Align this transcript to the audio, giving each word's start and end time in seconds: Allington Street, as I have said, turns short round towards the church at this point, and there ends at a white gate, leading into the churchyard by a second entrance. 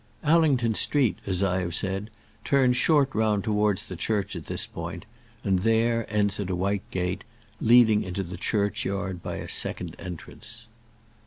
Allington 0.23 0.73
Street, 0.73 1.19
as 1.27 1.43
I 1.43 1.59
have 1.59 1.75
said, 1.75 2.09
turns 2.43 2.75
short 2.75 3.13
round 3.13 3.43
towards 3.43 3.85
the 3.85 3.95
church 3.95 4.35
at 4.35 4.47
this 4.47 4.65
point, 4.65 5.05
and 5.43 5.59
there 5.59 6.11
ends 6.11 6.39
at 6.39 6.49
a 6.49 6.55
white 6.55 6.89
gate, 6.89 7.23
leading 7.59 8.01
into 8.01 8.23
the 8.23 8.35
churchyard 8.35 9.21
by 9.21 9.35
a 9.35 9.47
second 9.47 9.95
entrance. 9.99 10.69